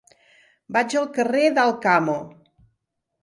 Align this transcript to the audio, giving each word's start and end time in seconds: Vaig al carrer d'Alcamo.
Vaig 0.77 0.95
al 1.01 1.05
carrer 1.17 1.43
d'Alcamo. 1.57 2.17